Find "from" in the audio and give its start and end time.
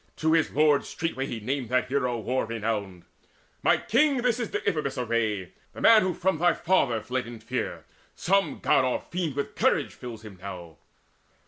6.15-6.39